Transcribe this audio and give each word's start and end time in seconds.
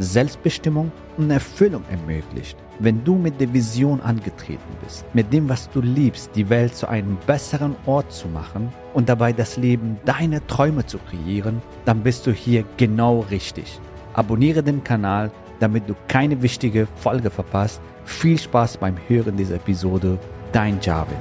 Selbstbestimmung 0.00 0.90
und 1.18 1.30
Erfüllung 1.30 1.84
ermöglicht. 1.90 2.56
Wenn 2.78 3.04
du 3.04 3.16
mit 3.16 3.38
der 3.38 3.52
Vision 3.52 4.00
angetreten 4.00 4.62
bist, 4.82 5.04
mit 5.12 5.30
dem, 5.30 5.48
was 5.48 5.68
du 5.70 5.82
liebst, 5.82 6.30
die 6.34 6.48
Welt 6.48 6.74
zu 6.74 6.88
einem 6.88 7.18
besseren 7.26 7.76
Ort 7.84 8.10
zu 8.10 8.26
machen 8.28 8.72
und 8.94 9.10
dabei 9.10 9.34
das 9.34 9.58
Leben 9.58 9.98
deiner 10.06 10.44
Träume 10.46 10.86
zu 10.86 10.96
kreieren, 10.98 11.60
dann 11.84 12.02
bist 12.02 12.26
du 12.26 12.32
hier 12.32 12.64
genau 12.78 13.20
richtig. 13.30 13.78
Abonniere 14.14 14.62
den 14.62 14.82
Kanal, 14.82 15.30
damit 15.60 15.88
du 15.88 15.94
keine 16.08 16.40
wichtige 16.40 16.88
Folge 16.96 17.28
verpasst. 17.28 17.82
Viel 18.06 18.38
Spaß 18.38 18.78
beim 18.78 18.96
Hören 19.06 19.36
dieser 19.36 19.56
Episode. 19.56 20.18
Dein 20.52 20.80
Javid. 20.80 21.16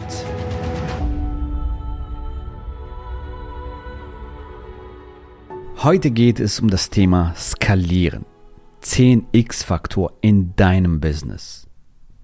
Heute 5.83 6.11
geht 6.11 6.39
es 6.39 6.59
um 6.59 6.69
das 6.69 6.89
Thema 6.89 7.33
Skalieren. 7.35 8.25
10x-Faktor 8.83 10.13
in 10.21 10.55
deinem 10.55 10.99
Business. 10.99 11.67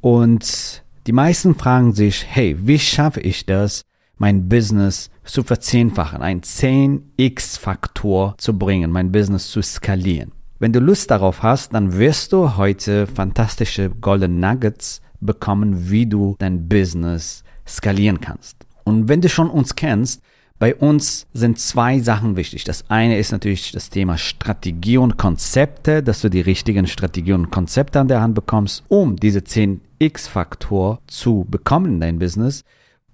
Und 0.02 0.84
die 1.08 1.12
meisten 1.12 1.56
fragen 1.56 1.94
sich, 1.94 2.26
hey, 2.28 2.56
wie 2.60 2.80
schaffe 2.80 3.22
ich 3.22 3.46
das, 3.46 3.82
mein 4.18 4.48
Business 4.48 5.10
zu 5.24 5.44
verzehnfachen, 5.44 6.22
ein 6.22 6.42
10x-Faktor 6.42 8.36
zu 8.38 8.58
bringen, 8.58 8.92
mein 8.92 9.12
Business 9.12 9.50
zu 9.50 9.62
skalieren? 9.62 10.32
Wenn 10.58 10.74
du 10.74 10.80
Lust 10.80 11.12
darauf 11.12 11.44
hast, 11.44 11.74
dann 11.74 11.98
wirst 11.98 12.32
du 12.32 12.56
heute 12.56 13.08
fantastische 13.08 13.90
Golden 13.90 14.40
Nuggets 14.40 15.02
bekommen, 15.20 15.90
wie 15.90 16.06
du 16.06 16.36
dein 16.40 16.68
Business 16.70 17.44
skalieren 17.68 18.22
kannst. 18.22 18.66
Und 18.84 19.10
wenn 19.10 19.22
du 19.22 19.30
schon 19.30 19.50
uns 19.50 19.76
kennst, 19.76 20.22
bei 20.58 20.74
uns 20.74 21.28
sind 21.34 21.60
zwei 21.60 22.00
Sachen 22.00 22.38
wichtig. 22.38 22.64
Das 22.64 22.90
eine 22.90 23.18
ist 23.18 23.32
natürlich 23.32 23.74
das 23.74 23.90
Thema 23.90 24.18
Strategie 24.18 24.98
und 24.98 25.18
Konzepte, 25.18 26.02
dass 26.02 26.22
du 26.22 26.30
die 26.30 26.42
richtigen 26.42 26.88
Strategie 26.88 27.34
und 27.34 27.52
Konzepte 27.52 28.00
an 28.00 28.08
der 28.08 28.22
Hand 28.22 28.36
bekommst, 28.36 28.84
um 28.88 29.18
diese 29.18 29.40
10x-Faktor 29.40 31.00
zu 31.08 31.46
bekommen 31.50 31.96
in 31.96 32.00
dein 32.00 32.20
Business. 32.20 32.64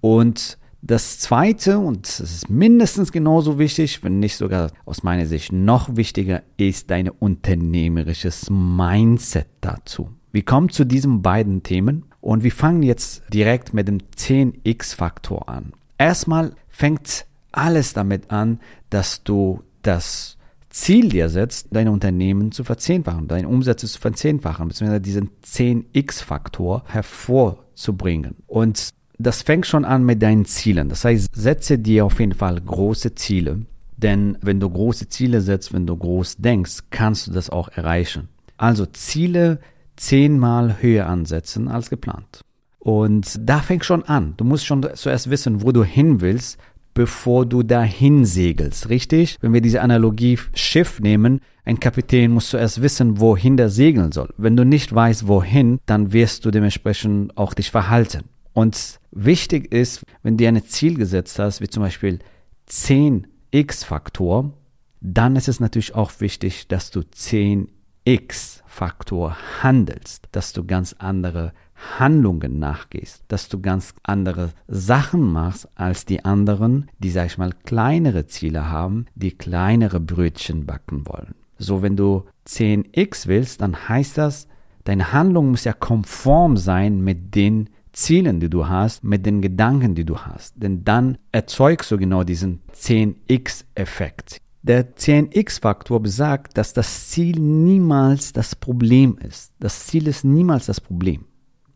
Und 0.00 0.56
das 0.82 1.18
zweite, 1.18 1.78
und 1.78 2.08
das 2.08 2.20
ist 2.20 2.48
mindestens 2.48 3.10
genauso 3.10 3.58
wichtig, 3.58 4.02
wenn 4.04 4.20
nicht 4.20 4.36
sogar 4.36 4.70
aus 4.84 5.02
meiner 5.02 5.26
Sicht 5.26 5.52
noch 5.52 5.96
wichtiger, 5.96 6.42
ist 6.56 6.90
dein 6.90 7.08
unternehmerisches 7.08 8.50
Mindset 8.50 9.46
dazu. 9.60 10.10
Wir 10.30 10.44
kommen 10.44 10.70
zu 10.70 10.84
diesen 10.84 11.22
beiden 11.22 11.62
Themen 11.62 12.04
und 12.20 12.44
wir 12.44 12.52
fangen 12.52 12.82
jetzt 12.82 13.22
direkt 13.32 13.74
mit 13.74 13.88
dem 13.88 13.98
10x-Faktor 14.16 15.48
an. 15.48 15.72
Erstmal 15.98 16.54
fängt 16.68 17.26
alles 17.52 17.92
damit 17.92 18.30
an, 18.30 18.60
dass 18.90 19.22
du 19.22 19.62
das 19.82 20.36
Ziel 20.70 21.10
dir 21.10 21.28
setzt, 21.28 21.68
deine 21.70 21.92
Unternehmen 21.92 22.50
zu 22.50 22.64
verzehnfachen, 22.64 23.28
deine 23.28 23.48
Umsätze 23.48 23.86
zu 23.86 24.00
verzehnfachen, 24.00 24.68
beziehungsweise 24.68 25.02
diesen 25.02 25.30
10x-Faktor 25.44 26.84
hervorzubringen. 26.86 28.36
Und 28.46 28.90
das 29.18 29.42
fängt 29.42 29.66
schon 29.66 29.84
an 29.84 30.04
mit 30.04 30.22
deinen 30.22 30.46
Zielen. 30.46 30.88
Das 30.88 31.04
heißt, 31.04 31.28
setze 31.32 31.78
dir 31.78 32.06
auf 32.06 32.18
jeden 32.18 32.34
Fall 32.34 32.60
große 32.60 33.14
Ziele. 33.14 33.66
Denn 33.96 34.38
wenn 34.40 34.58
du 34.58 34.68
große 34.68 35.08
Ziele 35.08 35.42
setzt, 35.42 35.72
wenn 35.72 35.86
du 35.86 35.96
groß 35.96 36.38
denkst, 36.38 36.84
kannst 36.90 37.26
du 37.26 37.32
das 37.32 37.50
auch 37.50 37.68
erreichen. 37.68 38.28
Also 38.56 38.86
Ziele 38.86 39.60
zehnmal 39.96 40.80
höher 40.80 41.06
ansetzen 41.06 41.68
als 41.68 41.90
geplant. 41.90 42.40
Und 42.78 43.38
da 43.48 43.60
fängt 43.60 43.84
schon 43.84 44.02
an. 44.02 44.34
Du 44.38 44.44
musst 44.44 44.66
schon 44.66 44.84
zuerst 44.94 45.30
wissen, 45.30 45.62
wo 45.62 45.70
du 45.70 45.84
hin 45.84 46.20
willst, 46.20 46.58
bevor 46.94 47.46
du 47.46 47.62
dahin 47.62 48.24
segelst, 48.24 48.88
richtig? 48.88 49.38
Wenn 49.40 49.52
wir 49.52 49.60
diese 49.60 49.82
Analogie 49.82 50.38
Schiff 50.54 51.00
nehmen, 51.00 51.40
ein 51.64 51.80
Kapitän 51.80 52.32
muss 52.32 52.50
zuerst 52.50 52.82
wissen, 52.82 53.20
wohin 53.20 53.56
der 53.56 53.68
segeln 53.68 54.12
soll. 54.12 54.32
Wenn 54.36 54.56
du 54.56 54.64
nicht 54.64 54.94
weißt, 54.94 55.28
wohin, 55.28 55.78
dann 55.86 56.12
wirst 56.12 56.44
du 56.44 56.50
dementsprechend 56.50 57.36
auch 57.36 57.54
dich 57.54 57.70
verhalten. 57.70 58.24
Und 58.52 59.00
wichtig 59.10 59.72
ist, 59.72 60.04
wenn 60.22 60.36
du 60.36 60.46
ein 60.46 60.62
Ziel 60.64 60.96
gesetzt 60.96 61.38
hast, 61.38 61.60
wie 61.60 61.68
zum 61.68 61.82
Beispiel 61.82 62.18
10 62.66 63.26
X-Faktor, 63.50 64.52
dann 65.00 65.36
ist 65.36 65.48
es 65.48 65.60
natürlich 65.60 65.94
auch 65.94 66.12
wichtig, 66.20 66.68
dass 66.68 66.90
du 66.90 67.02
10 67.02 67.68
X-Faktor 68.04 69.36
handelst, 69.62 70.28
dass 70.32 70.52
du 70.52 70.64
ganz 70.64 70.94
andere 70.98 71.52
Handlungen 71.98 72.58
nachgehst, 72.58 73.24
dass 73.28 73.48
du 73.48 73.60
ganz 73.60 73.94
andere 74.02 74.50
Sachen 74.68 75.32
machst 75.32 75.68
als 75.74 76.04
die 76.04 76.24
anderen, 76.24 76.88
die, 76.98 77.10
sag 77.10 77.26
ich 77.26 77.38
mal, 77.38 77.52
kleinere 77.64 78.26
Ziele 78.26 78.70
haben, 78.70 79.06
die 79.14 79.32
kleinere 79.32 80.00
Brötchen 80.00 80.66
backen 80.66 81.06
wollen. 81.06 81.34
So, 81.58 81.82
wenn 81.82 81.96
du 81.96 82.24
10x 82.46 83.26
willst, 83.26 83.60
dann 83.60 83.88
heißt 83.88 84.18
das, 84.18 84.48
deine 84.84 85.12
Handlung 85.12 85.50
muss 85.50 85.64
ja 85.64 85.72
konform 85.72 86.56
sein 86.56 87.02
mit 87.02 87.34
den 87.34 87.70
Zielen, 87.92 88.40
die 88.40 88.50
du 88.50 88.68
hast, 88.68 89.04
mit 89.04 89.26
den 89.26 89.42
Gedanken, 89.42 89.94
die 89.94 90.04
du 90.04 90.18
hast. 90.18 90.54
Denn 90.56 90.84
dann 90.84 91.18
erzeugst 91.30 91.90
du 91.90 91.98
genau 91.98 92.24
diesen 92.24 92.62
10x-Effekt. 92.74 94.40
Der 94.62 94.96
10x-Faktor 94.96 96.00
besagt, 96.00 96.56
dass 96.56 96.72
das 96.72 97.10
Ziel 97.10 97.38
niemals 97.38 98.32
das 98.32 98.54
Problem 98.56 99.18
ist. 99.18 99.52
Das 99.58 99.86
Ziel 99.86 100.06
ist 100.06 100.24
niemals 100.24 100.66
das 100.66 100.80
Problem. 100.80 101.26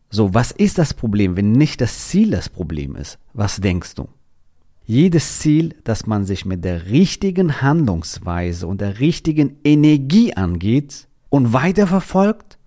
So, 0.09 0.33
was 0.33 0.51
ist 0.51 0.77
das 0.77 0.93
Problem, 0.93 1.35
wenn 1.35 1.51
nicht 1.51 1.81
das 1.81 2.07
Ziel 2.07 2.31
das 2.31 2.49
Problem 2.49 2.95
ist? 2.95 3.19
Was 3.33 3.57
denkst 3.57 3.95
du? 3.95 4.07
Jedes 4.85 5.39
Ziel, 5.39 5.75
das 5.83 6.05
man 6.05 6.23
sich 6.23 6.45
mit 6.45 6.63
der 6.63 6.85
richtigen 6.85 7.61
Handlungsweise 7.61 8.67
und 8.67 8.79
der 8.79 8.99
richtigen 8.99 9.57
Energie 9.65 10.33
angeht 10.33 11.07
und 11.29 11.51
weiterverfolgt, 11.51 12.57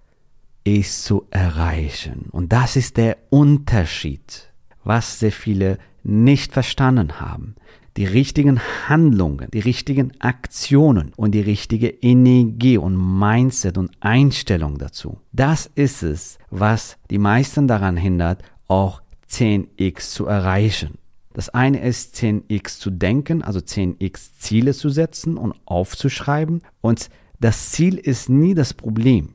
ist 0.64 1.04
zu 1.04 1.26
erreichen. 1.30 2.26
Und 2.30 2.52
das 2.52 2.76
ist 2.76 2.98
der 2.98 3.16
Unterschied, 3.30 4.52
was 4.84 5.18
sehr 5.18 5.32
viele 5.32 5.78
nicht 6.02 6.52
verstanden 6.52 7.20
haben 7.20 7.54
die 7.96 8.04
richtigen 8.04 8.60
Handlungen, 8.88 9.50
die 9.52 9.60
richtigen 9.60 10.12
Aktionen 10.20 11.12
und 11.16 11.32
die 11.32 11.40
richtige 11.40 11.88
Energie 11.88 12.78
und 12.78 12.96
Mindset 13.18 13.78
und 13.78 13.90
Einstellung 14.00 14.78
dazu. 14.78 15.18
Das 15.32 15.70
ist 15.74 16.02
es, 16.02 16.38
was 16.50 16.96
die 17.10 17.18
meisten 17.18 17.66
daran 17.66 17.96
hindert, 17.96 18.42
auch 18.68 19.02
10x 19.28 20.10
zu 20.12 20.26
erreichen. 20.26 20.98
Das 21.32 21.48
eine 21.48 21.80
ist 21.82 22.16
10x 22.16 22.78
zu 22.78 22.90
denken, 22.90 23.42
also 23.42 23.60
10x 23.60 24.38
Ziele 24.38 24.74
zu 24.74 24.88
setzen 24.88 25.36
und 25.36 25.54
aufzuschreiben. 25.64 26.62
Und 26.80 27.08
das 27.38 27.70
Ziel 27.70 27.96
ist 27.96 28.28
nie 28.28 28.54
das 28.54 28.74
Problem, 28.74 29.34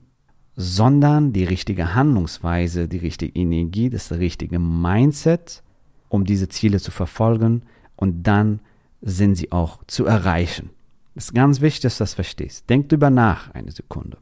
sondern 0.55 1.33
die 1.33 1.45
richtige 1.45 1.95
Handlungsweise, 1.95 2.87
die 2.87 2.97
richtige 2.97 3.37
Energie, 3.39 3.89
das 3.89 4.11
richtige 4.11 4.59
Mindset, 4.59 5.63
um 6.09 6.25
diese 6.25 6.47
Ziele 6.49 6.79
zu 6.79 6.91
verfolgen 6.91 7.63
und 7.95 8.23
dann 8.23 8.59
sind 9.01 9.35
sie 9.35 9.51
auch 9.51 9.83
zu 9.87 10.05
erreichen. 10.05 10.71
Es 11.15 11.25
ist 11.25 11.33
ganz 11.33 11.61
wichtig, 11.61 11.81
dass 11.81 11.97
du 11.97 12.03
das 12.03 12.13
verstehst. 12.13 12.69
Denk 12.69 12.89
drüber 12.89 13.09
nach 13.09 13.51
eine 13.51 13.71
Sekunde. 13.71 14.17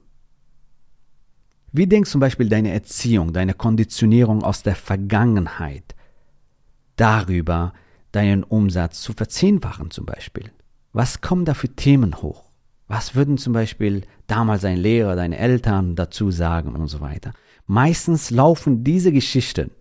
Wie 1.71 1.87
denkst 1.87 2.11
zum 2.11 2.21
Beispiel 2.21 2.49
deine 2.49 2.71
Erziehung, 2.71 3.33
deine 3.33 3.55
Konditionierung 3.55 4.43
aus 4.43 4.61
der 4.61 4.75
Vergangenheit 4.75 5.95
darüber, 6.97 7.73
deinen 8.11 8.43
Umsatz 8.43 9.01
zu 9.01 9.13
verzehnfachen 9.13 9.89
zum 9.89 10.05
Beispiel? 10.05 10.51
Was 10.91 11.21
kommen 11.21 11.45
da 11.45 11.55
für 11.55 11.69
Themen 11.69 12.21
hoch? 12.21 12.43
Was 12.87 13.15
würden 13.15 13.39
zum 13.39 13.53
Beispiel 13.53 14.03
damals 14.27 14.61
dein 14.61 14.77
Lehrer, 14.77 15.15
deine 15.15 15.39
Eltern 15.39 15.95
dazu 15.95 16.29
sagen 16.29 16.75
und 16.75 16.87
so 16.87 17.01
weiter? 17.01 17.33
Meistens 17.65 18.29
laufen 18.29 18.83
diese 18.83 19.11
Geschichten 19.11 19.71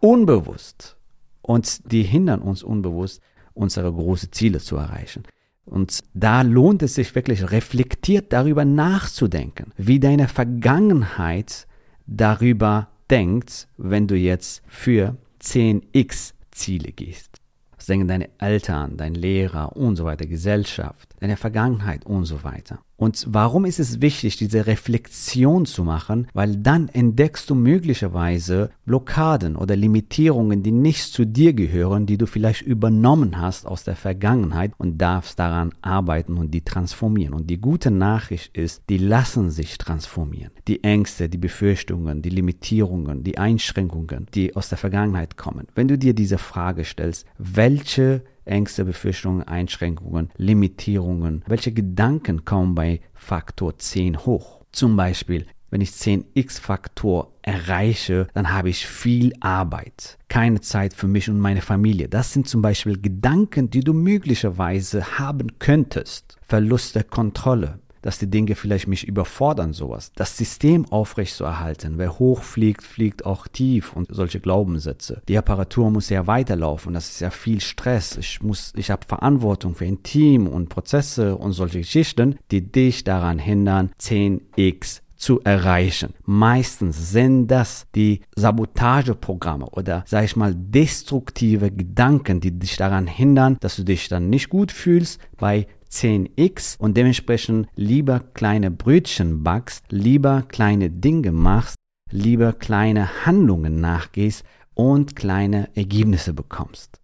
unbewusst 0.00 0.96
und 1.42 1.92
die 1.92 2.02
hindern 2.02 2.40
uns 2.40 2.62
unbewusst, 2.62 3.20
unsere 3.54 3.92
großen 3.92 4.32
Ziele 4.32 4.58
zu 4.58 4.76
erreichen. 4.76 5.24
Und 5.64 6.00
da 6.12 6.42
lohnt 6.42 6.82
es 6.82 6.94
sich 6.94 7.14
wirklich 7.14 7.50
reflektiert 7.50 8.32
darüber 8.32 8.64
nachzudenken, 8.64 9.72
wie 9.76 10.00
deine 10.00 10.28
Vergangenheit 10.28 11.66
darüber 12.06 12.88
denkt, 13.10 13.68
wenn 13.76 14.06
du 14.06 14.16
jetzt 14.16 14.62
für 14.66 15.16
10x 15.40 16.32
Ziele 16.50 16.92
gehst. 16.92 17.40
Was 17.76 17.86
denken 17.86 18.08
deine 18.08 18.30
Eltern, 18.38 18.96
dein 18.96 19.14
Lehrer 19.14 19.76
und 19.76 19.96
so 19.96 20.04
weiter, 20.04 20.26
Gesellschaft, 20.26 21.14
deine 21.20 21.36
Vergangenheit 21.36 22.06
und 22.06 22.24
so 22.24 22.44
weiter. 22.44 22.80
Und 23.02 23.26
warum 23.28 23.64
ist 23.64 23.80
es 23.80 24.00
wichtig, 24.00 24.36
diese 24.36 24.64
Reflexion 24.68 25.66
zu 25.66 25.82
machen? 25.82 26.28
Weil 26.34 26.54
dann 26.54 26.88
entdeckst 26.88 27.50
du 27.50 27.56
möglicherweise 27.56 28.70
Blockaden 28.84 29.56
oder 29.56 29.74
Limitierungen, 29.74 30.62
die 30.62 30.70
nicht 30.70 31.12
zu 31.12 31.26
dir 31.26 31.52
gehören, 31.52 32.06
die 32.06 32.16
du 32.16 32.26
vielleicht 32.26 32.62
übernommen 32.62 33.40
hast 33.40 33.66
aus 33.66 33.82
der 33.82 33.96
Vergangenheit 33.96 34.74
und 34.78 34.98
darfst 34.98 35.40
daran 35.40 35.74
arbeiten 35.82 36.36
und 36.36 36.52
die 36.52 36.60
transformieren. 36.60 37.34
Und 37.34 37.50
die 37.50 37.60
gute 37.60 37.90
Nachricht 37.90 38.56
ist, 38.56 38.84
die 38.88 38.98
lassen 38.98 39.50
sich 39.50 39.78
transformieren. 39.78 40.52
Die 40.68 40.84
Ängste, 40.84 41.28
die 41.28 41.38
Befürchtungen, 41.38 42.22
die 42.22 42.30
Limitierungen, 42.30 43.24
die 43.24 43.36
Einschränkungen, 43.36 44.28
die 44.32 44.54
aus 44.54 44.68
der 44.68 44.78
Vergangenheit 44.78 45.36
kommen. 45.36 45.66
Wenn 45.74 45.88
du 45.88 45.98
dir 45.98 46.14
diese 46.14 46.38
Frage 46.38 46.84
stellst, 46.84 47.26
welche 47.36 48.22
Ängste, 48.44 48.84
Befürchtungen, 48.84 49.42
Einschränkungen, 49.42 50.30
Limitierungen. 50.36 51.44
Welche 51.46 51.72
Gedanken 51.72 52.44
kommen 52.44 52.74
bei 52.74 53.00
Faktor 53.14 53.78
10 53.78 54.24
hoch? 54.26 54.60
Zum 54.72 54.96
Beispiel, 54.96 55.46
wenn 55.72 55.80
ich 55.80 55.90
10x-Faktor 55.90 57.32
erreiche, 57.40 58.28
dann 58.34 58.52
habe 58.52 58.68
ich 58.68 58.86
viel 58.86 59.32
Arbeit, 59.40 60.18
keine 60.28 60.60
Zeit 60.60 60.92
für 60.92 61.08
mich 61.08 61.30
und 61.30 61.40
meine 61.40 61.62
Familie. 61.62 62.08
Das 62.08 62.32
sind 62.32 62.46
zum 62.46 62.60
Beispiel 62.60 63.00
Gedanken, 63.00 63.70
die 63.70 63.80
du 63.80 63.94
möglicherweise 63.94 65.18
haben 65.18 65.58
könntest. 65.58 66.36
Verlust 66.42 66.94
der 66.94 67.04
Kontrolle, 67.04 67.78
dass 68.02 68.18
die 68.18 68.30
Dinge 68.30 68.54
vielleicht 68.54 68.88
mich 68.88 69.06
überfordern, 69.06 69.72
sowas. 69.72 70.12
Das 70.14 70.36
System 70.36 70.84
aufrecht 70.86 71.34
zu 71.34 71.44
erhalten. 71.44 71.94
Wer 71.96 72.18
hoch 72.18 72.42
fliegt, 72.42 72.82
fliegt 72.82 73.24
auch 73.24 73.48
tief 73.48 73.94
und 73.94 74.08
solche 74.10 74.40
Glaubenssätze. 74.40 75.22
Die 75.28 75.38
Apparatur 75.38 75.90
muss 75.90 76.10
ja 76.10 76.26
weiterlaufen. 76.26 76.94
Das 76.94 77.10
ist 77.10 77.20
ja 77.20 77.30
viel 77.30 77.60
Stress. 77.60 78.16
Ich 78.16 78.42
muss, 78.42 78.72
ich 78.76 78.90
habe 78.90 79.06
Verantwortung 79.06 79.74
für 79.74 79.86
ein 79.86 80.02
Team 80.02 80.46
und 80.46 80.68
Prozesse 80.68 81.36
und 81.36 81.52
solche 81.52 81.78
Geschichten, 81.78 82.36
die 82.50 82.70
dich 82.70 83.04
daran 83.04 83.38
hindern, 83.38 83.90
10x 84.00 85.00
zu 85.22 85.40
erreichen. 85.42 86.14
Meistens 86.24 87.12
sind 87.12 87.46
das 87.46 87.86
die 87.94 88.22
Sabotageprogramme 88.34 89.66
oder, 89.66 90.02
sag 90.04 90.24
ich 90.24 90.34
mal, 90.34 90.52
destruktive 90.54 91.70
Gedanken, 91.70 92.40
die 92.40 92.58
dich 92.58 92.76
daran 92.76 93.06
hindern, 93.06 93.56
dass 93.60 93.76
du 93.76 93.84
dich 93.84 94.08
dann 94.08 94.30
nicht 94.30 94.48
gut 94.48 94.72
fühlst 94.72 95.20
bei 95.38 95.68
10x 95.92 96.78
und 96.78 96.96
dementsprechend 96.96 97.68
lieber 97.76 98.20
kleine 98.20 98.70
Brötchen 98.70 99.42
backst, 99.42 99.84
lieber 99.90 100.42
kleine 100.48 100.90
Dinge 100.90 101.32
machst, 101.32 101.76
lieber 102.10 102.52
kleine 102.52 103.26
Handlungen 103.26 103.80
nachgehst 103.80 104.44
und 104.74 105.16
kleine 105.16 105.68
Ergebnisse 105.76 106.32
bekommst. 106.32 107.00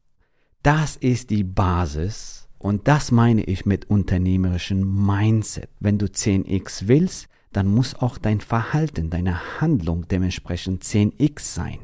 Das 0.62 0.96
ist 0.96 1.30
die 1.30 1.44
Basis 1.44 2.48
und 2.58 2.88
das 2.88 3.12
meine 3.12 3.44
ich 3.44 3.66
mit 3.66 3.88
unternehmerischen 3.90 5.06
Mindset. 5.06 5.68
Wenn 5.80 5.98
du 5.98 6.06
10x 6.06 6.88
willst, 6.88 7.28
dann 7.52 7.68
muss 7.68 7.94
auch 7.94 8.18
dein 8.18 8.40
Verhalten, 8.40 9.10
deine 9.10 9.60
Handlung 9.60 10.06
dementsprechend 10.08 10.82
10x 10.82 11.40
sein 11.40 11.78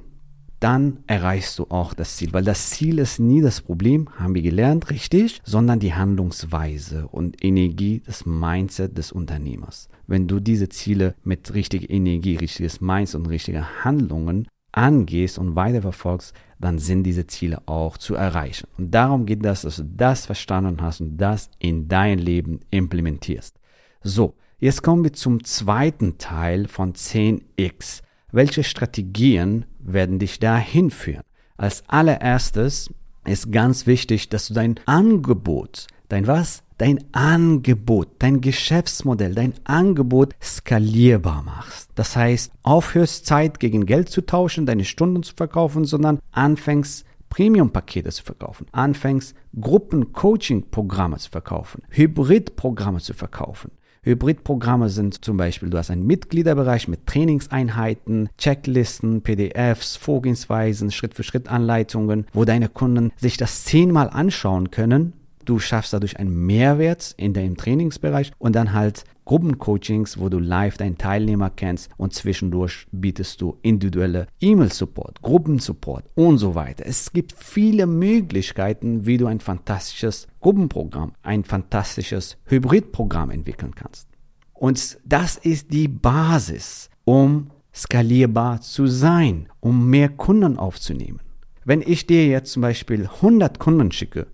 dann 0.64 1.05
erreichst 1.06 1.58
du 1.58 1.66
auch 1.69 1.93
das 1.93 2.16
Ziel. 2.16 2.32
Weil 2.32 2.43
das 2.43 2.70
Ziel 2.70 2.99
ist 2.99 3.19
nie 3.19 3.43
das 3.43 3.61
Problem, 3.61 4.08
haben 4.19 4.34
wir 4.34 4.40
gelernt, 4.40 4.88
richtig, 4.88 5.43
sondern 5.44 5.78
die 5.78 5.93
Handlungsweise 5.93 7.06
und 7.08 7.44
Energie, 7.44 8.00
das 8.06 8.25
Mindset 8.25 8.96
des 8.96 9.12
Unternehmers. 9.12 9.90
Wenn 10.06 10.26
du 10.26 10.40
diese 10.40 10.70
Ziele 10.70 11.16
mit 11.22 11.52
richtiger 11.52 11.90
Energie, 11.90 12.37
richtiges 12.37 12.81
Mindset 12.81 13.20
und 13.20 13.26
richtigen 13.26 13.84
Handlungen 13.84 14.49
angehst 14.72 15.38
und 15.38 15.55
weiterverfolgst, 15.55 16.32
dann 16.58 16.78
sind 16.78 17.02
diese 17.02 17.26
Ziele 17.26 17.60
auch 17.67 17.99
zu 17.99 18.14
erreichen. 18.14 18.67
Und 18.78 18.90
darum 18.94 19.26
geht 19.26 19.44
das, 19.44 19.62
dass 19.62 19.76
du 19.76 19.84
das 19.84 20.25
verstanden 20.25 20.81
hast 20.81 21.02
und 21.02 21.19
das 21.19 21.50
in 21.58 21.88
dein 21.88 22.19
Leben 22.19 22.60
implementierst. 22.70 23.60
So, 24.02 24.34
jetzt 24.60 24.82
kommen 24.82 25.05
wir 25.05 25.12
zum 25.12 25.44
zweiten 25.44 26.17
Teil 26.17 26.69
von 26.69 26.94
10x. 26.94 28.00
Welche 28.34 28.64
Strategien 28.64 29.64
werden 29.78 30.19
dich 30.19 30.40
dahin 30.40 30.90
führen? 30.90 31.22
Als 31.56 31.84
allererstes 31.86 32.90
ist 33.25 33.52
ganz 33.52 33.86
wichtig, 33.86 34.28
dass 34.28 34.48
du 34.48 34.54
dein 34.54 34.81
Angebot, 34.86 35.86
dein 36.08 36.26
was? 36.26 36.64
Dein 36.78 37.04
Angebot, 37.12 38.08
dein 38.19 38.40
Geschäftsmodell, 38.40 39.36
dein 39.36 39.54
Angebot 39.62 40.34
skalierbar 40.42 41.44
machst. 41.44 41.90
Das 41.94 42.16
heißt, 42.16 42.50
aufhörst 42.64 43.25
Zeit 43.25 43.60
gegen 43.60 43.86
Geld 43.86 44.08
zu 44.08 44.22
tauschen, 44.22 44.66
deine 44.66 44.84
Stunden 44.84 45.22
zu 45.22 45.34
verkaufen, 45.36 45.84
sondern 45.84 46.19
anfängst 46.32 47.06
Premium-Pakete 47.31 48.10
zu 48.10 48.25
verkaufen, 48.25 48.66
anfängst 48.72 49.36
Gruppen-Coaching-Programme 49.60 51.19
zu 51.19 51.31
verkaufen, 51.31 51.82
Hybrid-Programme 51.90 52.98
zu 52.98 53.14
verkaufen, 53.14 53.70
Hybridprogramme 54.05 54.91
sind 54.91 55.25
zum 55.25 55.39
Beispiel, 55.39 55.71
du 55.71 55.79
hast 55.79 55.91
einen 55.91 56.06
Mitgliederbereich 56.06 56.89
mit 56.89 57.06
Trainingseinheiten, 57.06 58.29
Checklisten, 58.37 59.23
PDFs, 59.23 59.97
Vorgehensweisen, 59.97 60.91
Schritt-für-Schritt-Anleitungen, 60.91 62.27
wo 62.35 62.45
deine 62.45 62.69
Kunden 62.69 63.12
sich 63.17 63.39
das 63.39 63.65
zehnmal 63.65 64.11
anschauen 64.11 64.71
können. 64.71 65.15
Du 65.44 65.58
schaffst 65.58 65.93
dadurch 65.93 66.19
einen 66.19 66.46
Mehrwert 66.46 67.14
in 67.17 67.35
deinem 67.35 67.56
Trainingsbereich 67.56 68.32
und 68.38 68.55
dann 68.56 68.73
halt 68.73 69.05
Gruppencoachings, 69.25 70.19
wo 70.19 70.29
du 70.29 70.38
live 70.38 70.76
deinen 70.76 70.99
Teilnehmer 70.99 71.50
kennst 71.50 71.91
und 71.96 72.12
zwischendurch 72.12 72.87
bietest 72.93 73.41
du 73.41 73.58
individuelle 73.62 74.26
E-Mail-Support, 74.41 75.23
Gruppensupport 75.23 76.05
und 76.14 76.38
so 76.38 76.55
weiter. 76.55 76.85
Es 76.87 77.12
gibt 77.12 77.32
viele 77.32 77.87
Möglichkeiten, 77.87 79.06
wie 79.06 79.17
du 79.17 79.26
ein 79.26 79.41
fantastisches 79.41 80.29
Gruppenprogramm, 80.41 81.12
ein 81.23 81.44
fantastisches 81.44 82.37
Hybridprogramm 82.46 83.31
entwickeln 83.31 83.75
kannst. 83.75 84.08
Und 84.52 84.99
das 85.05 85.37
ist 85.37 85.73
die 85.73 85.88
Basis, 85.88 86.91
um 87.05 87.50
skalierbar 87.75 88.61
zu 88.61 88.87
sein, 88.87 89.49
um 89.61 89.91
mehr 89.91 90.08
Kunden 90.08 90.58
aufzunehmen. 90.58 91.20
Wenn 91.64 91.81
ich 91.81 92.06
dir 92.06 92.26
jetzt 92.26 92.52
zum 92.52 92.62
Beispiel 92.62 93.06
100 93.06 93.58
Kunden 93.58 93.91
schicke, 93.91 94.26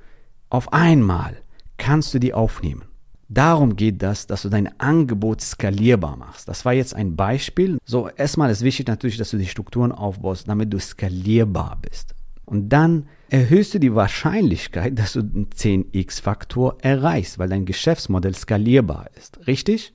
auf 0.50 0.72
einmal 0.72 1.38
kannst 1.78 2.12
du 2.12 2.18
die 2.18 2.34
aufnehmen. 2.34 2.84
Darum 3.28 3.76
geht 3.76 4.02
das, 4.02 4.26
dass 4.26 4.42
du 4.42 4.48
dein 4.48 4.80
Angebot 4.80 5.40
skalierbar 5.40 6.16
machst. 6.16 6.48
Das 6.48 6.64
war 6.64 6.72
jetzt 6.72 6.96
ein 6.96 7.14
Beispiel. 7.14 7.78
So, 7.84 8.08
erstmal 8.08 8.50
ist 8.50 8.62
wichtig 8.62 8.88
natürlich, 8.88 9.18
dass 9.18 9.30
du 9.30 9.38
die 9.38 9.46
Strukturen 9.46 9.92
aufbaust, 9.92 10.48
damit 10.48 10.72
du 10.72 10.80
skalierbar 10.80 11.78
bist. 11.80 12.14
Und 12.44 12.70
dann 12.70 13.06
erhöhst 13.28 13.72
du 13.72 13.78
die 13.78 13.94
Wahrscheinlichkeit, 13.94 14.98
dass 14.98 15.12
du 15.12 15.22
den 15.22 15.48
10x-Faktor 15.50 16.78
erreichst, 16.82 17.38
weil 17.38 17.48
dein 17.48 17.64
Geschäftsmodell 17.64 18.34
skalierbar 18.34 19.08
ist. 19.16 19.46
Richtig? 19.46 19.94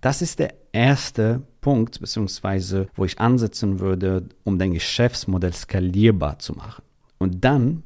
Das 0.00 0.20
ist 0.20 0.40
der 0.40 0.52
erste 0.72 1.42
Punkt, 1.60 2.00
beziehungsweise 2.00 2.88
wo 2.96 3.04
ich 3.04 3.20
ansetzen 3.20 3.78
würde, 3.78 4.28
um 4.42 4.58
dein 4.58 4.72
Geschäftsmodell 4.72 5.52
skalierbar 5.52 6.40
zu 6.40 6.54
machen. 6.54 6.82
Und 7.18 7.44
dann, 7.44 7.84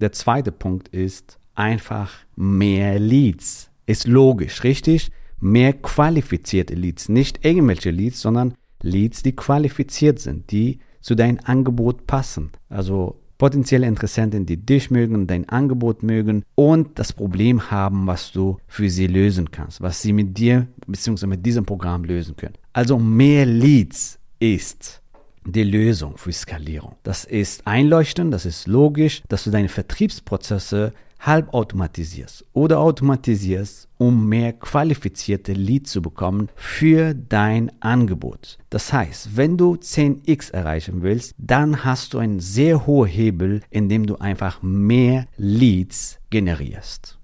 der 0.00 0.12
zweite 0.12 0.52
Punkt 0.52 0.86
ist 0.86 1.40
einfach 1.56 2.12
mehr 2.36 2.98
Leads 2.98 3.70
ist 3.86 4.06
logisch, 4.06 4.64
richtig? 4.64 5.10
Mehr 5.40 5.72
qualifizierte 5.72 6.74
Leads, 6.74 7.08
nicht 7.08 7.44
irgendwelche 7.44 7.90
Leads, 7.90 8.20
sondern 8.20 8.54
Leads, 8.82 9.22
die 9.22 9.34
qualifiziert 9.34 10.18
sind, 10.18 10.50
die 10.50 10.80
zu 11.00 11.14
deinem 11.14 11.38
Angebot 11.44 12.06
passen. 12.06 12.50
Also 12.68 13.20
potenzielle 13.38 13.86
Interessenten, 13.86 14.46
die 14.46 14.56
dich 14.56 14.90
mögen, 14.90 15.26
dein 15.26 15.48
Angebot 15.48 16.02
mögen 16.02 16.42
und 16.54 16.98
das 16.98 17.12
Problem 17.12 17.70
haben, 17.70 18.06
was 18.06 18.32
du 18.32 18.58
für 18.66 18.88
sie 18.90 19.06
lösen 19.06 19.50
kannst, 19.50 19.80
was 19.80 20.02
sie 20.02 20.12
mit 20.12 20.36
dir 20.36 20.66
bzw. 20.86 21.26
mit 21.26 21.44
diesem 21.44 21.64
Programm 21.64 22.04
lösen 22.04 22.36
können. 22.36 22.54
Also 22.72 22.98
mehr 22.98 23.46
Leads 23.46 24.18
ist 24.40 25.02
die 25.44 25.62
Lösung 25.62 26.16
für 26.16 26.32
Skalierung. 26.32 26.96
Das 27.02 27.24
ist 27.24 27.66
einleuchtend, 27.66 28.32
das 28.34 28.46
ist 28.46 28.66
logisch, 28.66 29.22
dass 29.28 29.44
du 29.44 29.50
deine 29.50 29.68
Vertriebsprozesse 29.68 30.92
halbautomatisierst 31.20 32.44
oder 32.52 32.80
automatisierst, 32.80 33.88
um 33.98 34.28
mehr 34.28 34.52
qualifizierte 34.52 35.52
Leads 35.52 35.90
zu 35.92 36.02
bekommen 36.02 36.48
für 36.54 37.14
dein 37.14 37.70
Angebot. 37.80 38.58
Das 38.70 38.92
heißt, 38.92 39.36
wenn 39.36 39.56
du 39.56 39.74
10x 39.74 40.52
erreichen 40.52 41.02
willst, 41.02 41.34
dann 41.38 41.84
hast 41.84 42.14
du 42.14 42.18
einen 42.18 42.40
sehr 42.40 42.86
hohen 42.86 43.08
Hebel, 43.08 43.62
indem 43.70 44.06
du 44.06 44.16
einfach 44.16 44.62
mehr 44.62 45.26
Leads 45.36 46.18
generierst. 46.30 47.15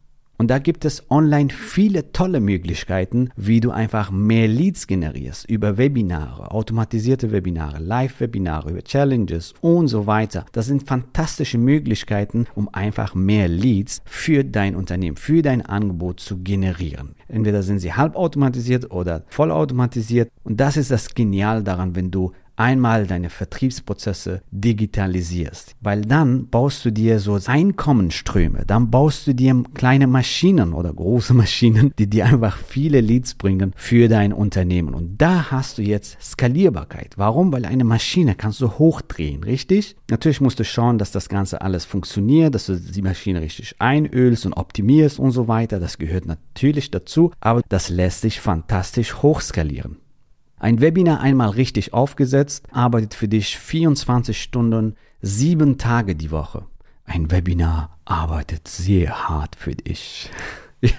Und 0.42 0.48
da 0.48 0.58
gibt 0.58 0.84
es 0.84 1.08
online 1.08 1.50
viele 1.50 2.10
tolle 2.10 2.40
Möglichkeiten, 2.40 3.30
wie 3.36 3.60
du 3.60 3.70
einfach 3.70 4.10
mehr 4.10 4.48
Leads 4.48 4.88
generierst 4.88 5.48
über 5.48 5.78
Webinare, 5.78 6.50
automatisierte 6.50 7.30
Webinare, 7.30 7.78
Live-Webinare, 7.78 8.72
über 8.72 8.82
Challenges 8.82 9.54
und 9.60 9.86
so 9.86 10.08
weiter. 10.08 10.44
Das 10.50 10.66
sind 10.66 10.88
fantastische 10.88 11.58
Möglichkeiten, 11.58 12.48
um 12.56 12.68
einfach 12.72 13.14
mehr 13.14 13.46
Leads 13.46 14.02
für 14.04 14.42
dein 14.42 14.74
Unternehmen, 14.74 15.16
für 15.16 15.42
dein 15.42 15.64
Angebot 15.64 16.18
zu 16.18 16.38
generieren. 16.38 17.14
Entweder 17.28 17.62
sind 17.62 17.78
sie 17.78 17.92
halbautomatisiert 17.92 18.90
oder 18.90 19.22
vollautomatisiert. 19.28 20.28
Und 20.42 20.58
das 20.58 20.76
ist 20.76 20.90
das 20.90 21.14
Genial 21.14 21.62
daran, 21.62 21.94
wenn 21.94 22.10
du 22.10 22.32
einmal 22.62 23.08
deine 23.08 23.28
Vertriebsprozesse 23.28 24.42
digitalisierst, 24.52 25.74
weil 25.80 26.02
dann 26.02 26.48
baust 26.48 26.84
du 26.84 26.92
dir 26.92 27.18
so 27.18 27.36
Einkommensströme, 27.44 28.64
dann 28.66 28.88
baust 28.88 29.26
du 29.26 29.34
dir 29.34 29.64
kleine 29.74 30.06
Maschinen 30.06 30.72
oder 30.72 30.92
große 30.92 31.34
Maschinen, 31.42 31.92
die 31.98 32.08
dir 32.08 32.26
einfach 32.26 32.56
viele 32.56 33.00
Leads 33.00 33.34
bringen 33.34 33.72
für 33.74 34.08
dein 34.08 34.32
Unternehmen. 34.32 34.94
Und 34.94 35.20
da 35.20 35.50
hast 35.50 35.78
du 35.78 35.82
jetzt 35.82 36.22
Skalierbarkeit. 36.22 37.14
Warum? 37.16 37.52
Weil 37.52 37.64
eine 37.64 37.84
Maschine 37.84 38.36
kannst 38.36 38.60
du 38.60 38.78
hochdrehen, 38.78 39.42
richtig? 39.42 39.96
Natürlich 40.08 40.40
musst 40.40 40.60
du 40.60 40.64
schauen, 40.64 40.98
dass 40.98 41.10
das 41.10 41.28
Ganze 41.28 41.62
alles 41.62 41.84
funktioniert, 41.84 42.54
dass 42.54 42.66
du 42.66 42.76
die 42.76 43.02
Maschine 43.02 43.40
richtig 43.40 43.74
einölst 43.80 44.46
und 44.46 44.52
optimierst 44.52 45.18
und 45.18 45.32
so 45.32 45.48
weiter. 45.48 45.80
Das 45.80 45.98
gehört 45.98 46.26
natürlich 46.26 46.92
dazu, 46.92 47.32
aber 47.40 47.62
das 47.68 47.88
lässt 47.88 48.20
sich 48.20 48.40
fantastisch 48.40 49.16
hochskalieren. 49.22 50.01
Ein 50.62 50.80
Webinar 50.80 51.20
einmal 51.20 51.48
richtig 51.48 51.92
aufgesetzt 51.92 52.68
arbeitet 52.70 53.14
für 53.14 53.26
dich 53.26 53.58
24 53.58 54.40
Stunden, 54.40 54.94
sieben 55.20 55.76
Tage 55.76 56.14
die 56.14 56.30
Woche. 56.30 56.66
Ein 57.04 57.32
Webinar 57.32 57.98
arbeitet 58.04 58.68
sehr 58.68 59.28
hart 59.28 59.56
für 59.56 59.74
dich. 59.74 60.30
ja, 60.80 60.92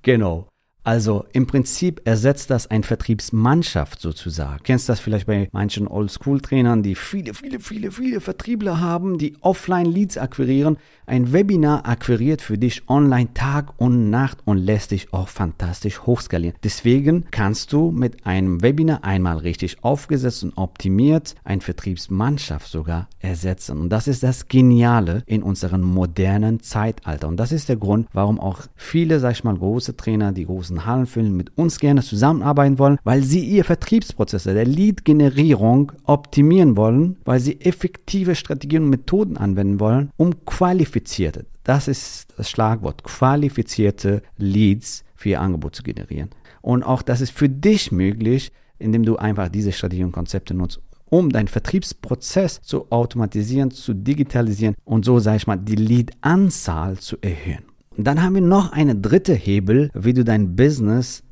genau. 0.00 0.48
Also 0.84 1.24
im 1.32 1.46
Prinzip 1.46 2.02
ersetzt 2.04 2.50
das 2.50 2.66
ein 2.66 2.82
Vertriebsmannschaft 2.82 4.02
sozusagen. 4.02 4.58
Du 4.58 4.64
kennst 4.64 4.86
das 4.90 5.00
vielleicht 5.00 5.26
bei 5.26 5.48
manchen 5.50 5.88
Oldschool-Trainern, 5.88 6.82
die 6.82 6.94
viele, 6.94 7.32
viele, 7.32 7.58
viele, 7.58 7.90
viele 7.90 8.20
Vertriebler 8.20 8.80
haben, 8.80 9.16
die 9.16 9.34
offline 9.40 9.86
Leads 9.86 10.18
akquirieren. 10.18 10.76
Ein 11.06 11.32
Webinar 11.32 11.86
akquiriert 11.86 12.42
für 12.42 12.58
dich 12.58 12.88
online 12.88 13.32
Tag 13.32 13.72
und 13.78 14.10
Nacht 14.10 14.38
und 14.44 14.58
lässt 14.58 14.90
dich 14.90 15.12
auch 15.14 15.28
fantastisch 15.28 16.02
hochskalieren. 16.02 16.56
Deswegen 16.62 17.24
kannst 17.30 17.72
du 17.72 17.90
mit 17.90 18.26
einem 18.26 18.62
Webinar 18.62 19.04
einmal 19.04 19.38
richtig 19.38 19.82
aufgesetzt 19.82 20.44
und 20.44 20.52
optimiert 20.56 21.34
ein 21.44 21.62
Vertriebsmannschaft 21.62 22.70
sogar 22.70 23.08
ersetzen. 23.20 23.78
Und 23.80 23.88
das 23.88 24.06
ist 24.06 24.22
das 24.22 24.48
Geniale 24.48 25.22
in 25.24 25.42
unserem 25.42 25.80
modernen 25.82 26.60
Zeitalter. 26.60 27.28
Und 27.28 27.38
das 27.38 27.52
ist 27.52 27.70
der 27.70 27.76
Grund, 27.76 28.06
warum 28.12 28.38
auch 28.38 28.60
viele, 28.74 29.18
sag 29.18 29.32
ich 29.32 29.44
mal, 29.44 29.56
große 29.56 29.96
Trainer, 29.96 30.32
die 30.32 30.44
großen 30.44 30.73
Hallenfüllen 30.86 31.36
mit 31.36 31.56
uns 31.56 31.78
gerne 31.78 32.02
zusammenarbeiten 32.02 32.78
wollen, 32.78 32.98
weil 33.04 33.22
sie 33.22 33.44
ihr 33.44 33.64
Vertriebsprozesse 33.64 34.54
der 34.54 34.66
Lead-Generierung 34.66 35.92
optimieren 36.04 36.76
wollen, 36.76 37.16
weil 37.24 37.40
sie 37.40 37.60
effektive 37.60 38.34
Strategien 38.34 38.84
und 38.84 38.90
Methoden 38.90 39.36
anwenden 39.36 39.80
wollen, 39.80 40.10
um 40.16 40.44
qualifizierte, 40.44 41.46
das 41.64 41.88
ist 41.88 42.34
das 42.36 42.50
Schlagwort, 42.50 43.04
qualifizierte 43.04 44.22
Leads 44.36 45.04
für 45.14 45.30
ihr 45.30 45.40
Angebot 45.40 45.74
zu 45.76 45.82
generieren. 45.82 46.30
Und 46.60 46.82
auch 46.82 47.02
das 47.02 47.20
ist 47.20 47.32
für 47.32 47.48
dich 47.48 47.92
möglich, 47.92 48.52
indem 48.78 49.04
du 49.04 49.16
einfach 49.16 49.48
diese 49.48 49.72
Strategien 49.72 50.06
und 50.06 50.12
Konzepte 50.12 50.54
nutzt, 50.54 50.80
um 51.06 51.30
deinen 51.30 51.48
Vertriebsprozess 51.48 52.60
zu 52.62 52.90
automatisieren, 52.90 53.70
zu 53.70 53.94
digitalisieren 53.94 54.74
und 54.84 55.04
so, 55.04 55.18
sage 55.18 55.36
ich 55.38 55.46
mal, 55.46 55.56
die 55.56 55.76
Lead-Anzahl 55.76 56.98
zu 56.98 57.16
erhöhen. 57.20 57.64
Und 57.96 58.04
dann 58.04 58.22
haben 58.22 58.34
wir 58.34 58.42
noch 58.42 58.72
eine 58.72 58.96
dritte 58.96 59.34
Hebel, 59.34 59.90
wie 59.94 60.12
du 60.12 60.24
dein 60.24 60.56
Business 60.56 61.22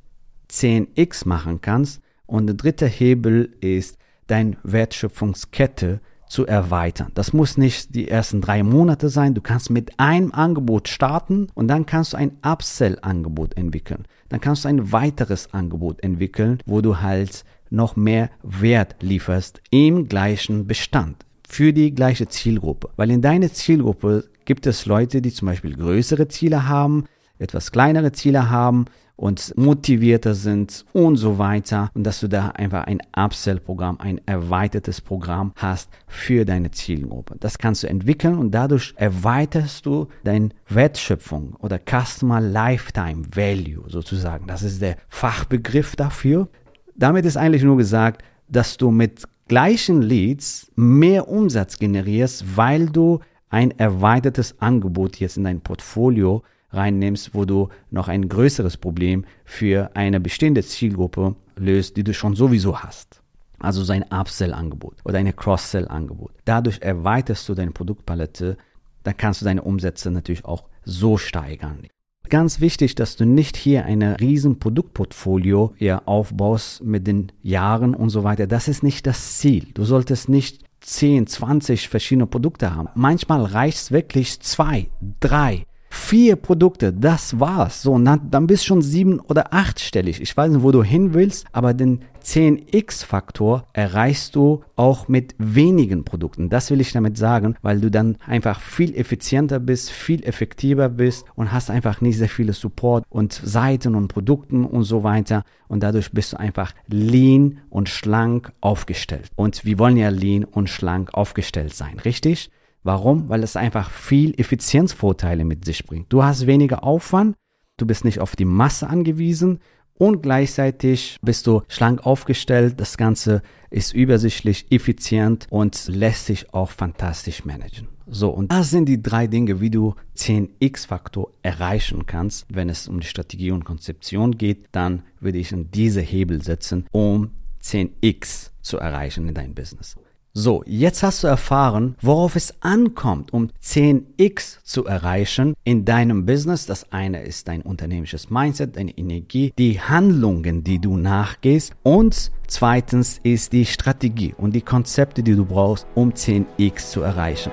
10x 0.50 1.26
machen 1.26 1.60
kannst. 1.60 2.00
Und 2.26 2.46
der 2.46 2.54
dritte 2.54 2.86
Hebel 2.86 3.50
ist, 3.60 3.98
deine 4.28 4.56
Wertschöpfungskette 4.62 6.00
zu 6.32 6.46
erweitern. 6.46 7.12
Das 7.14 7.34
muss 7.34 7.58
nicht 7.58 7.94
die 7.94 8.08
ersten 8.08 8.40
drei 8.40 8.62
Monate 8.62 9.10
sein. 9.10 9.34
Du 9.34 9.42
kannst 9.42 9.68
mit 9.68 10.00
einem 10.00 10.32
Angebot 10.32 10.88
starten 10.88 11.48
und 11.54 11.68
dann 11.68 11.84
kannst 11.84 12.14
du 12.14 12.16
ein 12.16 12.38
Upsell-Angebot 12.42 13.56
entwickeln. 13.58 14.06
Dann 14.30 14.40
kannst 14.40 14.64
du 14.64 14.68
ein 14.68 14.92
weiteres 14.92 15.52
Angebot 15.52 16.02
entwickeln, 16.02 16.58
wo 16.64 16.80
du 16.80 17.02
halt 17.02 17.44
noch 17.68 17.96
mehr 17.96 18.30
Wert 18.42 18.96
lieferst 19.00 19.60
im 19.70 20.08
gleichen 20.08 20.66
Bestand 20.66 21.26
für 21.46 21.74
die 21.74 21.94
gleiche 21.94 22.26
Zielgruppe. 22.28 22.88
Weil 22.96 23.10
in 23.10 23.20
deiner 23.20 23.52
Zielgruppe 23.52 24.24
gibt 24.44 24.66
es 24.66 24.86
Leute, 24.86 25.22
die 25.22 25.32
zum 25.32 25.46
Beispiel 25.46 25.76
größere 25.76 26.28
Ziele 26.28 26.68
haben, 26.68 27.04
etwas 27.38 27.72
kleinere 27.72 28.12
Ziele 28.12 28.50
haben 28.50 28.86
und 29.16 29.56
motivierter 29.56 30.34
sind 30.34 30.84
und 30.92 31.16
so 31.16 31.38
weiter. 31.38 31.90
Und 31.94 32.04
dass 32.04 32.20
du 32.20 32.28
da 32.28 32.48
einfach 32.48 32.84
ein 32.84 32.98
Upsell-Programm, 33.16 33.98
ein 34.00 34.20
erweitertes 34.26 35.00
Programm 35.00 35.52
hast 35.56 35.90
für 36.06 36.44
deine 36.44 36.70
Zielgruppe. 36.70 37.36
Das 37.38 37.58
kannst 37.58 37.82
du 37.82 37.88
entwickeln 37.88 38.38
und 38.38 38.52
dadurch 38.52 38.94
erweiterst 38.96 39.86
du 39.86 40.08
deine 40.24 40.50
Wertschöpfung 40.68 41.54
oder 41.60 41.78
Customer 41.78 42.40
Lifetime 42.40 43.22
Value 43.34 43.84
sozusagen. 43.88 44.46
Das 44.46 44.62
ist 44.62 44.82
der 44.82 44.96
Fachbegriff 45.08 45.94
dafür. 45.96 46.48
Damit 46.96 47.24
ist 47.24 47.36
eigentlich 47.36 47.62
nur 47.62 47.76
gesagt, 47.76 48.22
dass 48.48 48.76
du 48.76 48.90
mit 48.90 49.22
gleichen 49.48 50.02
Leads 50.02 50.70
mehr 50.74 51.28
Umsatz 51.28 51.78
generierst, 51.78 52.56
weil 52.56 52.86
du 52.86 53.20
ein 53.52 53.70
erweitertes 53.78 54.60
Angebot 54.60 55.16
jetzt 55.16 55.36
in 55.36 55.44
dein 55.44 55.60
Portfolio 55.60 56.42
reinnimmst, 56.70 57.34
wo 57.34 57.44
du 57.44 57.68
noch 57.90 58.08
ein 58.08 58.28
größeres 58.28 58.78
Problem 58.78 59.24
für 59.44 59.90
eine 59.94 60.20
bestehende 60.20 60.62
Zielgruppe 60.62 61.36
löst, 61.56 61.96
die 61.96 62.02
du 62.02 62.14
schon 62.14 62.34
sowieso 62.34 62.78
hast. 62.78 63.20
Also 63.58 63.84
so 63.84 63.92
ein 63.92 64.06
Upsell-Angebot 64.10 64.96
oder 65.04 65.18
ein 65.18 65.36
Cross-Sell-Angebot. 65.36 66.32
Dadurch 66.46 66.80
erweiterst 66.80 67.48
du 67.48 67.54
deine 67.54 67.72
Produktpalette, 67.72 68.56
dann 69.04 69.16
kannst 69.16 69.42
du 69.42 69.44
deine 69.44 69.62
Umsätze 69.62 70.10
natürlich 70.10 70.44
auch 70.44 70.64
so 70.84 71.18
steigern 71.18 71.86
ganz 72.32 72.60
wichtig, 72.60 72.94
dass 72.94 73.16
du 73.16 73.26
nicht 73.26 73.58
hier 73.58 73.84
eine 73.84 74.18
riesen 74.18 74.58
Produktportfolio 74.58 75.74
hier 75.76 76.08
aufbaust 76.08 76.82
mit 76.82 77.06
den 77.06 77.30
Jahren 77.42 77.94
und 77.94 78.08
so 78.08 78.24
weiter. 78.24 78.46
Das 78.46 78.68
ist 78.68 78.82
nicht 78.82 79.06
das 79.06 79.36
Ziel. 79.36 79.66
Du 79.74 79.84
solltest 79.84 80.30
nicht 80.30 80.64
10, 80.82 81.26
20 81.26 81.88
verschiedene 81.88 82.26
Produkte 82.26 82.74
haben. 82.74 82.88
Manchmal 82.94 83.44
reicht 83.44 83.78
es 83.78 83.92
wirklich 83.92 84.40
zwei, 84.40 84.90
drei 85.20 85.66
Vier 86.12 86.36
Produkte, 86.36 86.92
das 86.92 87.40
war's. 87.40 87.80
So, 87.80 87.98
dann, 87.98 88.30
dann 88.30 88.46
bist 88.46 88.64
du 88.64 88.66
schon 88.66 88.82
sieben- 88.82 89.18
oder 89.18 89.54
achtstellig. 89.54 90.20
Ich 90.20 90.36
weiß 90.36 90.52
nicht, 90.52 90.62
wo 90.62 90.70
du 90.70 90.82
hin 90.82 91.14
willst, 91.14 91.46
aber 91.52 91.72
den 91.72 92.00
10x-Faktor 92.22 93.64
erreichst 93.72 94.36
du 94.36 94.62
auch 94.76 95.08
mit 95.08 95.34
wenigen 95.38 96.04
Produkten. 96.04 96.50
Das 96.50 96.70
will 96.70 96.82
ich 96.82 96.92
damit 96.92 97.16
sagen, 97.16 97.56
weil 97.62 97.80
du 97.80 97.90
dann 97.90 98.18
einfach 98.26 98.60
viel 98.60 98.94
effizienter 98.94 99.58
bist, 99.58 99.90
viel 99.90 100.22
effektiver 100.24 100.90
bist 100.90 101.24
und 101.34 101.50
hast 101.50 101.70
einfach 101.70 102.02
nicht 102.02 102.18
sehr 102.18 102.28
viele 102.28 102.52
Support 102.52 103.06
und 103.08 103.32
Seiten 103.32 103.94
und 103.94 104.08
Produkten 104.08 104.66
und 104.66 104.84
so 104.84 105.04
weiter. 105.04 105.44
Und 105.66 105.82
dadurch 105.82 106.12
bist 106.12 106.34
du 106.34 106.36
einfach 106.38 106.74
lean 106.88 107.62
und 107.70 107.88
schlank 107.88 108.52
aufgestellt. 108.60 109.30
Und 109.34 109.64
wir 109.64 109.78
wollen 109.78 109.96
ja 109.96 110.10
lean 110.10 110.44
und 110.44 110.68
schlank 110.68 111.14
aufgestellt 111.14 111.74
sein, 111.74 111.98
richtig? 112.00 112.50
Warum? 112.82 113.28
Weil 113.28 113.42
es 113.42 113.56
einfach 113.56 113.90
viel 113.90 114.38
Effizienzvorteile 114.38 115.44
mit 115.44 115.64
sich 115.64 115.84
bringt. 115.84 116.12
Du 116.12 116.24
hast 116.24 116.46
weniger 116.46 116.84
Aufwand, 116.84 117.36
du 117.76 117.86
bist 117.86 118.04
nicht 118.04 118.20
auf 118.20 118.34
die 118.36 118.44
Masse 118.44 118.88
angewiesen 118.88 119.60
und 119.94 120.22
gleichzeitig 120.22 121.16
bist 121.22 121.46
du 121.46 121.62
schlank 121.68 122.04
aufgestellt. 122.04 122.80
Das 122.80 122.96
Ganze 122.96 123.42
ist 123.70 123.94
übersichtlich, 123.94 124.66
effizient 124.70 125.46
und 125.50 125.86
lässt 125.86 126.26
sich 126.26 126.52
auch 126.52 126.70
fantastisch 126.70 127.44
managen. 127.44 127.88
So, 128.06 128.30
und 128.30 128.50
das 128.50 128.70
sind 128.70 128.86
die 128.86 129.00
drei 129.00 129.28
Dinge, 129.28 129.60
wie 129.60 129.70
du 129.70 129.94
10x-Faktor 130.16 131.30
erreichen 131.42 132.04
kannst. 132.06 132.46
Wenn 132.48 132.68
es 132.68 132.88
um 132.88 133.00
die 133.00 133.06
Strategie 133.06 133.52
und 133.52 133.64
Konzeption 133.64 134.36
geht, 134.36 134.66
dann 134.72 135.04
würde 135.20 135.38
ich 135.38 135.52
in 135.52 135.70
diese 135.70 136.00
Hebel 136.00 136.42
setzen, 136.42 136.86
um 136.90 137.30
10x 137.62 138.50
zu 138.60 138.78
erreichen 138.78 139.28
in 139.28 139.34
deinem 139.34 139.54
Business. 139.54 139.96
So, 140.34 140.62
jetzt 140.66 141.02
hast 141.02 141.22
du 141.22 141.26
erfahren, 141.26 141.94
worauf 142.00 142.36
es 142.36 142.54
ankommt, 142.62 143.34
um 143.34 143.50
10x 143.62 144.64
zu 144.64 144.86
erreichen 144.86 145.52
in 145.62 145.84
deinem 145.84 146.24
Business. 146.24 146.64
Das 146.64 146.90
eine 146.90 147.22
ist 147.22 147.48
dein 147.48 147.60
unternehmisches 147.60 148.30
Mindset, 148.30 148.76
deine 148.76 148.96
Energie, 148.96 149.52
die 149.58 149.78
Handlungen, 149.78 150.64
die 150.64 150.78
du 150.78 150.96
nachgehst 150.96 151.74
und 151.82 152.32
zweitens 152.46 153.20
ist 153.22 153.52
die 153.52 153.66
Strategie 153.66 154.34
und 154.38 154.54
die 154.54 154.62
Konzepte, 154.62 155.22
die 155.22 155.36
du 155.36 155.44
brauchst, 155.44 155.86
um 155.94 156.12
10x 156.12 156.90
zu 156.90 157.02
erreichen. 157.02 157.52